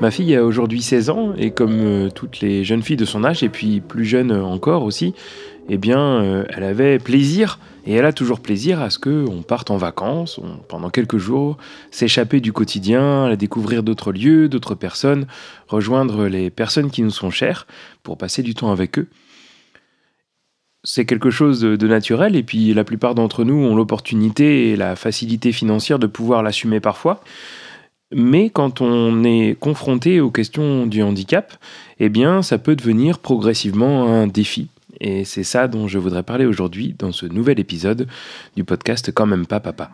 [0.00, 3.24] Ma fille a aujourd'hui 16 ans et comme euh, toutes les jeunes filles de son
[3.24, 5.12] âge et puis plus jeunes encore aussi,
[5.68, 9.72] eh bien euh, elle avait plaisir et elle a toujours plaisir à ce qu'on parte
[9.72, 11.56] en vacances pendant quelques jours,
[11.90, 15.26] s'échapper du quotidien, aller découvrir d'autres lieux, d'autres personnes,
[15.66, 17.66] rejoindre les personnes qui nous sont chères
[18.04, 19.08] pour passer du temps avec eux.
[20.84, 24.76] C'est quelque chose de, de naturel et puis la plupart d'entre nous ont l'opportunité et
[24.76, 27.20] la facilité financière de pouvoir l'assumer parfois.
[28.10, 31.54] Mais quand on est confronté aux questions du handicap,
[32.00, 34.68] eh bien, ça peut devenir progressivement un défi.
[35.00, 38.08] Et c'est ça dont je voudrais parler aujourd'hui dans ce nouvel épisode
[38.56, 39.90] du podcast Quand même pas papa.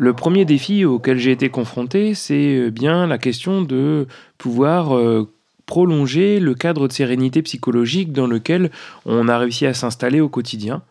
[0.00, 5.28] Le premier défi auquel j'ai été confronté, c'est bien la question de pouvoir euh,
[5.68, 8.70] prolonger le cadre de sérénité psychologique dans lequel
[9.04, 10.82] on a réussi à s'installer au quotidien.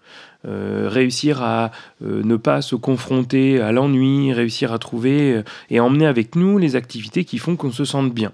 [0.47, 1.71] Euh, réussir à
[2.05, 6.59] euh, ne pas se confronter à l'ennui, réussir à trouver euh, et emmener avec nous
[6.59, 8.31] les activités qui font qu'on se sente bien.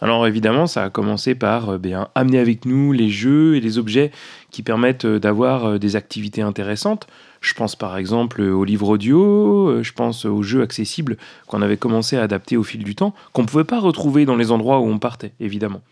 [0.00, 4.10] Alors évidemment, ça a commencé par bien, amener avec nous les jeux et les objets
[4.50, 7.06] qui permettent d'avoir des activités intéressantes.
[7.40, 12.16] Je pense par exemple aux livres audio, je pense aux jeux accessibles qu'on avait commencé
[12.16, 14.86] à adapter au fil du temps, qu'on ne pouvait pas retrouver dans les endroits où
[14.86, 15.82] on partait, évidemment.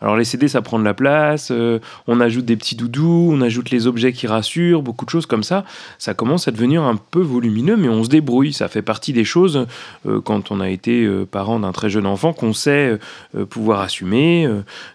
[0.00, 3.40] Alors les CD, ça prend de la place, euh, on ajoute des petits doudous, on
[3.40, 5.64] ajoute les objets qui rassurent, beaucoup de choses comme ça.
[5.98, 8.52] Ça commence à devenir un peu volumineux, mais on se débrouille.
[8.52, 9.66] Ça fait partie des choses,
[10.06, 12.98] euh, quand on a été euh, parent d'un très jeune enfant, qu'on sait
[13.50, 14.48] pouvoir assumer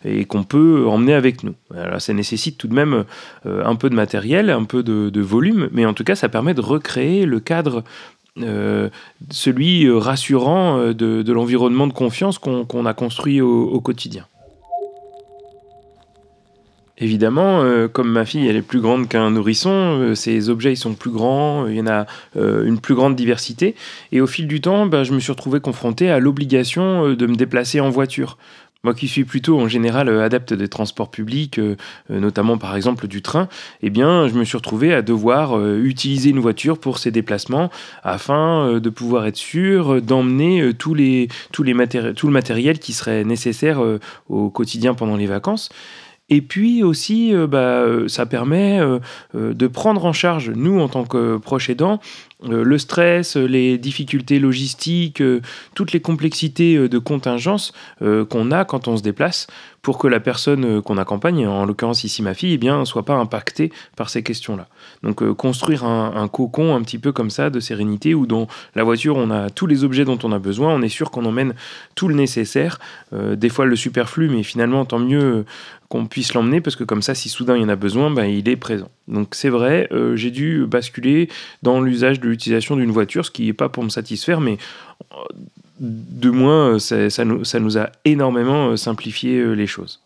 [0.06, 1.56] et qu'on peut emmener avec nous.
[1.76, 3.06] Alors ça nécessite tout de même
[3.46, 6.62] un peu de matériel, un peu de, volume, mais en tout cas, ça permet de
[6.62, 7.84] recréer le cadre
[9.30, 14.26] celui rassurant de, l'environnement de confiance qu'on a construit au quotidien.
[17.02, 20.78] Évidemment, euh, comme ma fille elle est plus grande qu'un nourrisson, euh, ces objets ils
[20.78, 22.06] sont plus grands, il y en a
[22.38, 23.74] euh, une plus grande diversité.
[24.12, 27.36] Et au fil du temps, ben, je me suis retrouvé confronté à l'obligation de me
[27.36, 28.38] déplacer en voiture.
[28.84, 31.62] Moi qui suis plutôt en général adepte des transports publics,
[32.10, 33.48] notamment par exemple du train,
[33.84, 37.70] eh bien je me suis retrouvé à devoir utiliser une voiture pour ces déplacements
[38.02, 41.76] afin de pouvoir être sûr d'emmener tous les, tous les
[42.16, 43.84] tout le matériel qui serait nécessaire
[44.30, 45.70] au quotidien pendant les vacances.
[46.32, 49.00] Et puis aussi, euh, bah, euh, ça permet euh,
[49.34, 52.00] de prendre en charge, nous, en tant que proches aidants,
[52.48, 55.22] le stress, les difficultés logistiques,
[55.76, 59.48] toutes les complexités de contingence qu'on a quand on se déplace
[59.82, 63.16] pour que la personne qu'on accompagne, en l'occurrence ici ma fille, eh bien, soit pas
[63.16, 64.68] impactée par ces questions-là.
[65.02, 68.84] Donc construire un, un, cocon un petit peu comme ça de sérénité où dans la
[68.84, 71.54] voiture on a tous les objets dont on a besoin, on est sûr qu'on emmène
[71.96, 72.80] tout le nécessaire,
[73.12, 75.46] des fois le superflu, mais finalement tant mieux
[75.92, 78.24] qu'on puisse l'emmener parce que comme ça, si soudain il y en a besoin, ben,
[78.24, 78.90] il est présent.
[79.08, 81.30] Donc c'est vrai, euh, j'ai dû basculer
[81.64, 84.58] dans l'usage de l'utilisation d'une voiture, ce qui n'est pas pour me satisfaire, mais
[85.14, 85.16] euh,
[85.80, 90.02] de moins, ça, nous, ça nous a énormément euh, simplifié les choses.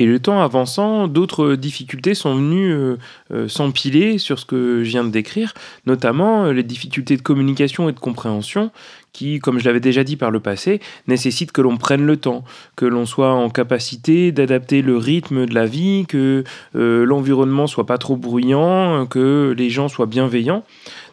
[0.00, 2.96] Et le temps avançant, d'autres difficultés sont venues euh,
[3.32, 5.54] euh, s'empiler sur ce que je viens de décrire,
[5.86, 8.70] notamment euh, les difficultés de communication et de compréhension
[9.12, 12.44] qui, comme je l'avais déjà dit par le passé, nécessitent que l'on prenne le temps,
[12.76, 17.98] que l'on soit en capacité d'adapter le rythme de la vie, que l'environnement soit pas
[17.98, 20.64] trop bruyant, que les gens soient bienveillants.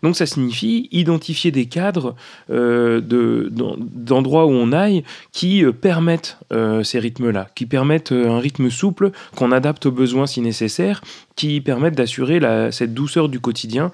[0.03, 2.15] Donc ça signifie identifier des cadres
[2.51, 8.69] euh, d'endroits où on aille qui euh, permettent euh, ces rythmes-là, qui permettent un rythme
[8.69, 11.01] souple qu'on adapte aux besoins si nécessaire,
[11.35, 12.39] qui permettent d'assurer
[12.71, 13.91] cette douceur du quotidien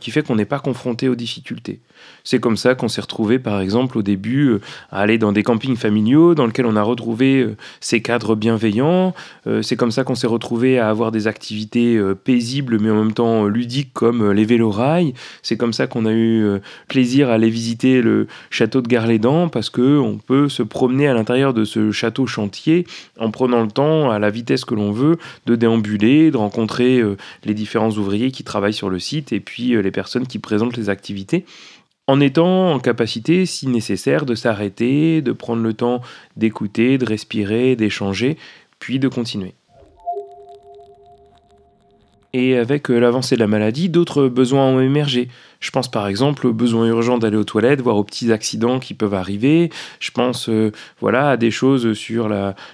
[0.00, 1.80] qui fait qu'on n'est pas confronté aux difficultés.
[2.24, 5.42] C'est comme ça qu'on s'est retrouvé, par exemple, au début, euh, à aller dans des
[5.42, 9.14] campings familiaux dans lesquels on a retrouvé euh, ces cadres bienveillants.
[9.46, 13.12] Euh, c'est comme ça qu'on s'est retrouvé à avoir des activités paisibles, mais en même
[13.12, 15.14] temps ludiques, comme les vélorails.
[15.42, 19.70] C'est comme ça qu'on a eu plaisir à aller visiter le château de Garlédan, parce
[19.70, 22.86] qu'on peut se promener à l'intérieur de ce château chantier
[23.18, 27.02] en prenant le temps, à la vitesse que l'on veut, de déambuler, de rencontrer
[27.44, 30.88] les différents ouvriers qui travaillent sur le site et puis les personnes qui présentent les
[30.88, 31.44] activités
[32.06, 36.00] en étant en capacité, si nécessaire, de s'arrêter, de prendre le temps
[36.36, 38.36] d'écouter, de respirer, d'échanger,
[38.78, 39.54] puis de continuer.
[42.32, 45.28] Et avec euh, l'avancée de la maladie, d'autres besoins ont émergé.
[45.60, 48.94] Je pense par exemple au besoin urgent d'aller aux toilettes, voire aux petits accidents qui
[48.94, 49.70] peuvent arriver.
[50.00, 52.28] Je pense euh, voilà, à des choses sur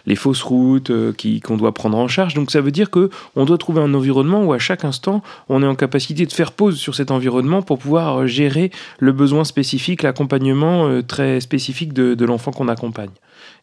[0.06, 1.12] les fausses routes euh,
[1.42, 2.34] qu'on doit prendre en charge.
[2.34, 5.66] Donc ça veut dire qu'on doit trouver un environnement où à chaque instant, on est
[5.66, 11.02] en capacité de faire pause sur cet environnement pour pouvoir gérer le besoin spécifique, l'accompagnement
[11.02, 13.10] très spécifique de l'enfant qu'on accompagne.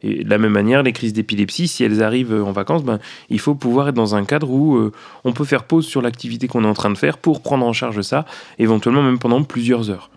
[0.02, 3.00] Et de la même manière, les crises d'épilepsie, si elles arrivent en vacances, ben,
[3.30, 4.92] il faut pouvoir être dans un cadre où euh,
[5.26, 7.74] on peut faire pause sur l'activité qu'on est en train de faire pour prendre en
[7.74, 8.26] charge ça,
[8.60, 10.10] éventuellement pendant plusieurs heures.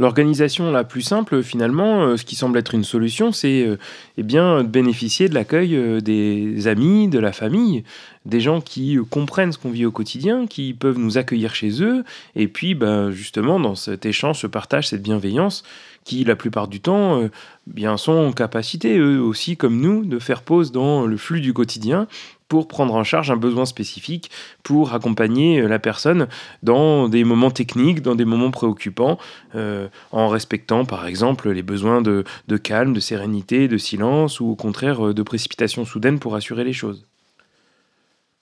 [0.00, 3.76] L'organisation la plus simple, finalement, euh, ce qui semble être une solution, c'est euh,
[4.18, 7.84] eh bien de bénéficier de l'accueil euh, des amis, de la famille,
[8.26, 12.02] des gens qui comprennent ce qu'on vit au quotidien, qui peuvent nous accueillir chez eux,
[12.34, 15.62] et puis ben, justement dans cet échange, ce partage, cette bienveillance,
[16.02, 17.30] qui la plupart du temps
[17.66, 21.54] bien sont en capacité eux aussi comme nous de faire pause dans le flux du
[21.54, 22.08] quotidien
[22.54, 24.30] pour prendre en charge un besoin spécifique,
[24.62, 26.28] pour accompagner euh, la personne
[26.62, 29.18] dans des moments techniques, dans des moments préoccupants,
[29.56, 34.46] euh, en respectant par exemple les besoins de, de, calme, de sérénité, de silence, ou
[34.46, 37.08] au contraire euh, de précipitation soudaine pour assurer les choses.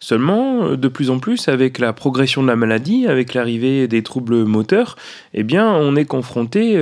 [0.02, 4.42] Seulement, de plus en plus, avec la progression de la maladie, avec l'arrivée des troubles
[4.42, 4.96] moteurs,
[5.32, 6.76] eh bien, on est confronté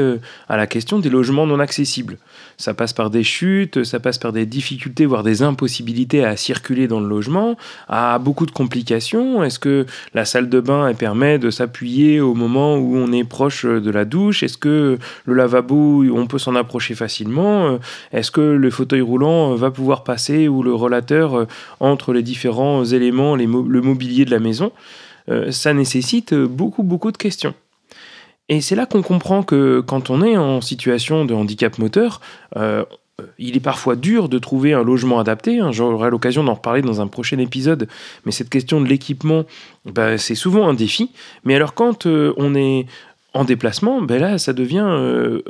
[0.48, 2.16] à la question des logements non accessibles.
[2.56, 6.88] Ça passe par des chutes, ça passe par des difficultés, voire des impossibilités à circuler
[6.88, 7.56] dans le logement,
[7.88, 9.44] à beaucoup de complications.
[9.44, 9.84] Est-ce que
[10.14, 14.06] la salle de bain permet de s'appuyer au moment où on est proche de la
[14.06, 14.42] douche?
[14.42, 17.78] Est-ce que le lavabo, on peut s'en approcher facilement?
[18.12, 21.46] Est-ce que le fauteuil roulant va pouvoir passer ou le relateur
[21.80, 24.72] entre les différents éléments, le mobilier de la maison
[25.28, 27.54] euh, Ça nécessite beaucoup, beaucoup de questions.
[28.48, 32.20] Et c'est là qu'on comprend que quand on est en situation de handicap moteur,
[32.56, 32.84] euh,
[33.38, 35.60] il est parfois dur de trouver un logement adapté.
[35.60, 35.72] Hein.
[35.72, 37.88] J'aurai l'occasion d'en reparler dans un prochain épisode.
[38.24, 39.44] Mais cette question de l'équipement,
[39.84, 41.10] bah, c'est souvent un défi.
[41.44, 42.86] Mais alors quand euh, on est
[43.32, 45.42] en déplacement, ben là, ça devient, euh,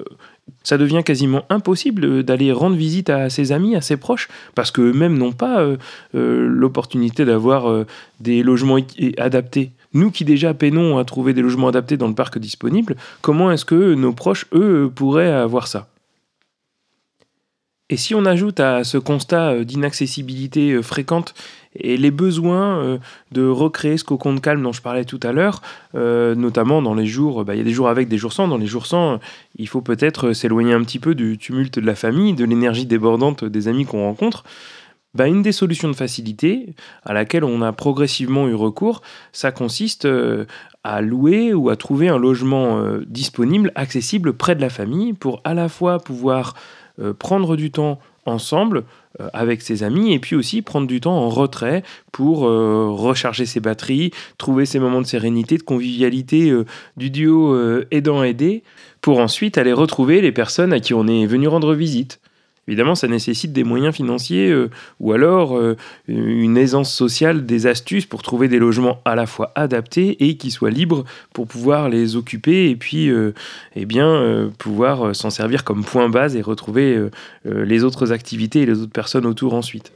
[0.63, 5.17] ça devient quasiment impossible d'aller rendre visite à ses amis, à ses proches, parce qu'eux-mêmes
[5.19, 5.67] n'ont pas
[6.13, 7.85] l'opportunité d'avoir
[8.21, 8.79] des logements
[9.19, 9.71] adaptés.
[9.93, 13.65] Nous qui déjà peinons à trouver des logements adaptés dans le parc disponible, comment est-ce
[13.65, 15.90] que nos proches, eux, pourraient avoir ça?
[17.91, 21.35] Et si on ajoute à ce constat euh, d'inaccessibilité euh, fréquente
[21.75, 22.99] et les besoins euh,
[23.33, 25.61] de recréer ce cocon de calme dont je parlais tout à l'heure,
[25.95, 28.57] notamment dans les jours, bah, il y a des jours avec, des jours sans, dans
[28.57, 29.19] les jours sans,
[29.57, 33.45] il faut peut-être s'éloigner un petit peu du tumulte de la famille, de l'énergie débordante
[33.45, 34.45] des amis qu'on rencontre,
[35.15, 39.03] bah, une des solutions de facilité à laquelle on a progressivement eu recours,
[39.33, 40.09] ça consiste
[40.83, 45.55] à louer ou à trouver un logement disponible, accessible près de la famille pour à
[45.55, 46.55] la fois pouvoir
[47.19, 48.85] prendre du temps ensemble
[49.33, 51.83] avec ses amis et puis aussi prendre du temps en retrait
[52.13, 56.53] pour recharger ses batteries, trouver ces moments de sérénité, de convivialité
[56.97, 57.57] du duo
[57.91, 58.63] aidant-aidé
[59.01, 62.21] pour ensuite aller retrouver les personnes à qui on est venu rendre visite.
[62.69, 64.71] Évidemment, ça nécessite des moyens financiers euh,
[65.01, 65.77] ou alors euh,
[66.07, 70.51] une aisance sociale, des astuces pour trouver des logements à la fois adaptés et qui
[70.51, 73.33] soient libres pour pouvoir les occuper et puis euh,
[73.75, 73.87] eh
[74.59, 77.09] pouvoir s'en servir comme point base et retrouver
[77.45, 79.93] les autres activités et les autres personnes autour ensuite.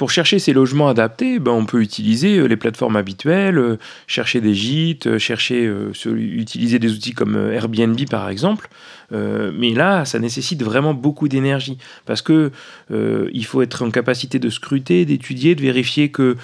[0.00, 3.76] Pour chercher ces logements adaptés, ben, on peut utiliser euh, les plateformes habituelles, euh,
[4.06, 5.70] chercher des gîtes, euh, chercher,
[6.06, 8.70] utiliser des outils comme Airbnb par exemple.
[9.10, 11.76] mais là, ça nécessite vraiment beaucoup d'énergie
[12.06, 12.50] parce que
[12.90, 16.36] il faut être en capacité de scruter, d'étudier, de vérifier que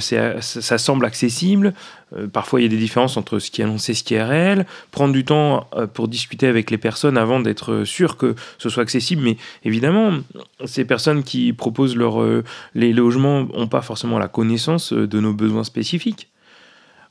[0.00, 1.74] ça semble accessible,
[2.14, 4.14] euh, parfois, il y a des différences entre ce qui est annoncé et ce qui
[4.14, 4.66] est réel.
[4.90, 8.82] Prendre du temps euh, pour discuter avec les personnes avant d'être sûr que ce soit
[8.82, 9.22] accessible.
[9.22, 10.12] Mais évidemment,
[10.64, 12.42] ces personnes qui proposent euh,
[12.74, 16.28] les logements n'ont pas forcément la connaissance de nos besoins spécifiques.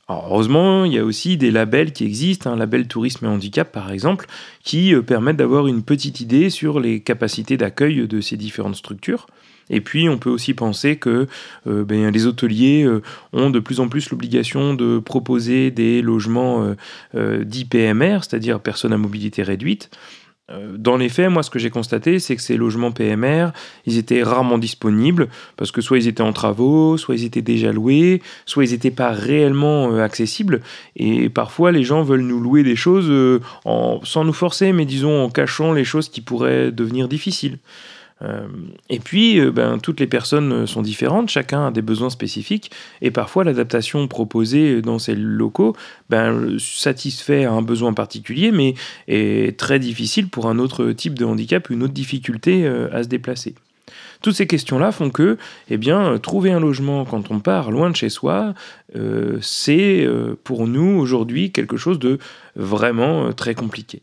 [0.08, 3.90] Heureusement, il y a aussi des labels qui existent, un label tourisme et handicap par
[3.90, 4.26] exemple,
[4.62, 9.26] qui permettent d'avoir une petite idée sur les capacités d'accueil de ces différentes structures.
[9.68, 11.26] Et puis, on peut aussi penser que
[11.66, 16.74] euh, ben, les hôteliers euh, ont de plus en plus l'obligation de proposer des logements
[17.14, 19.90] euh, dits PMR, c'est-à-dire personnes à mobilité réduite.
[20.48, 23.48] Dans les faits, moi, ce que j'ai constaté, c'est que ces logements PMR,
[23.84, 27.72] ils étaient rarement disponibles parce que soit ils étaient en travaux, soit ils étaient déjà
[27.72, 30.60] loués, soit ils n'étaient pas réellement accessibles.
[30.94, 35.30] Et parfois, les gens veulent nous louer des choses sans nous forcer, mais disons en
[35.30, 37.58] cachant les choses qui pourraient devenir difficiles.
[38.22, 38.46] Euh,
[38.88, 42.70] et puis, euh, ben, toutes les personnes sont différentes, chacun a des besoins spécifiques,
[43.02, 45.76] et parfois l'adaptation proposée dans ces locaux
[46.08, 48.74] ben, satisfait un besoin particulier, mais
[49.06, 53.54] est très difficile pour un autre type de handicap, une autre difficulté à se déplacer.
[54.22, 55.36] Toutes ces questions-là font que,
[55.68, 58.54] eh bien, trouver un logement quand on part loin de chez soi,
[58.96, 62.18] euh, c'est euh, pour nous aujourd'hui quelque chose de
[62.54, 64.02] vraiment euh, très compliqué.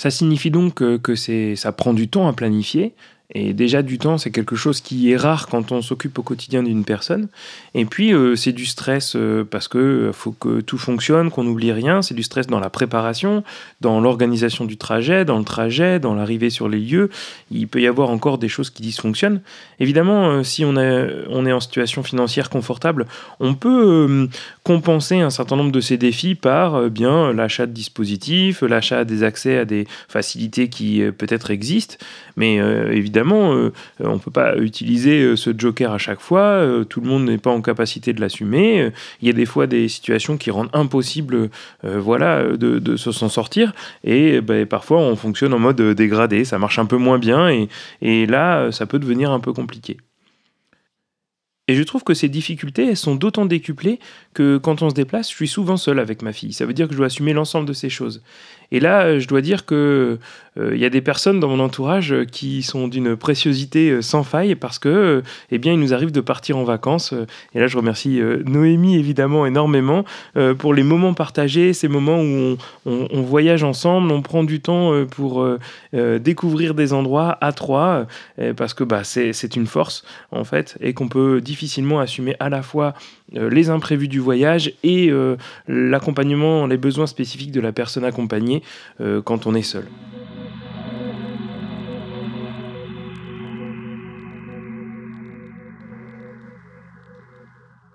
[0.00, 2.94] Ça signifie donc que ça prend du temps à planifier,
[3.32, 6.64] et déjà, du temps, c'est quelque chose qui est rare quand on s'occupe au quotidien
[6.64, 7.28] d'une personne.
[7.74, 11.44] Et puis, euh, c'est du stress euh, parce que euh, faut que tout fonctionne, qu'on
[11.44, 12.02] n'oublie rien.
[12.02, 13.44] C'est du stress dans la préparation,
[13.80, 17.08] dans l'organisation du trajet, dans le trajet, dans l'arrivée sur les lieux.
[17.52, 19.42] Il peut y avoir encore des choses qui dysfonctionnent.
[19.78, 23.06] Évidemment, si on, on est en situation financière confortable,
[23.38, 24.28] on peut
[24.64, 29.58] compenser un certain nombre de ces défis par bien l'achat de dispositifs, l'achat des accès
[29.58, 31.96] à des facilités qui peut-être existent.
[32.36, 36.40] Mais évidemment, euh, on ne peut pas utiliser euh, ce joker à chaque fois.
[36.40, 38.90] Euh, tout le monde n'est pas en capacité de l'assumer.
[39.22, 41.50] Il y a des fois des situations qui rendent impossible
[41.82, 43.72] voilà, de, s'en sortir.
[44.04, 46.44] Et ben, parfois, on fonctionne en mode dégradé.
[46.44, 47.48] Ça marche un peu moins bien.
[48.02, 49.96] Et, là, ça peut devenir un peu compliqué.
[51.68, 54.00] Et je trouve que ces difficultés, sont d'autant décuplées
[54.34, 56.52] que quand on se déplace, je suis souvent seul avec ma fille.
[56.52, 58.22] Ça veut dire que je dois assumer l'ensemble de ces choses.
[58.72, 60.18] Et là, je dois dire que
[60.58, 64.24] euh, il y a des personnes dans mon entourage qui sont d'une préciosité euh, sans
[64.24, 67.14] faille parce que, eh bien, il nous arrive de partir en vacances.
[67.54, 70.04] Et là, je remercie euh, Noémie évidemment énormément
[70.58, 75.46] pour les moments partagés, ces moments où on, voyage ensemble, on prend du temps pour
[75.92, 78.06] découvrir des endroits à trois,
[78.56, 82.62] parce que bah, c'est une force en fait, et qu'on peut difficilement assumer à la
[82.62, 82.94] fois
[83.32, 85.12] les imprévus du voyage et
[85.68, 88.59] l'accompagnement, les besoins spécifiques de la personne accompagnée
[89.24, 89.86] quand on est seul.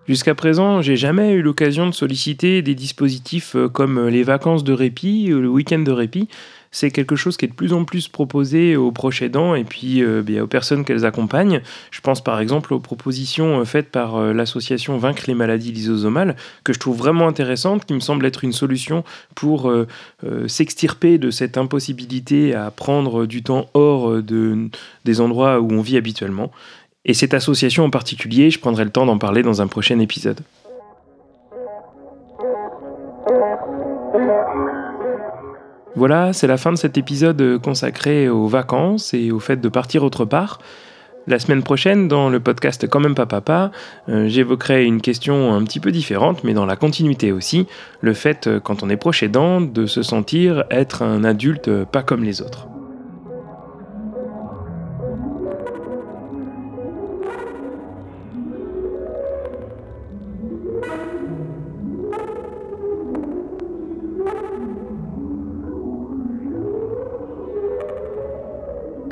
[0.07, 4.71] Jusqu'à présent, j'ai jamais eu l'occasion de solliciter des dispositifs euh, comme les vacances de
[4.71, 6.27] répit, ou le week-end de répit.
[6.75, 10.03] C'est quelque chose qui est de plus en plus proposé aux proches aidants et puis
[10.03, 11.61] euh, aux personnes qu'elles accompagnent.
[11.89, 16.73] Je pense par exemple aux propositions euh, faites par l'association Vaincre les maladies lysosomales, que
[16.73, 19.05] je trouve vraiment intéressante, qui me semble être une solution
[19.35, 19.71] pour
[20.47, 24.69] s'extirper de cette impossibilité à prendre du temps hors de,
[25.05, 26.51] des endroits où on vit habituellement.
[27.05, 30.41] Et cette association en particulier, je prendrai le temps d'en parler dans un prochain épisode.
[35.95, 40.03] Voilà, c'est la fin de cet épisode consacré aux vacances et au fait de partir
[40.03, 40.59] autre part.
[41.27, 43.71] La semaine prochaine, dans le podcast Quand même pas papa,
[44.09, 47.65] euh, j'évoquerai une question un petit peu différente, mais dans la continuité aussi,
[48.01, 52.03] le fait, euh, quand on est proche aidant, de se sentir être un adulte pas
[52.03, 52.67] comme les autres.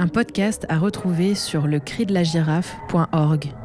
[0.08, 3.63] Podcast à retrouver sur le.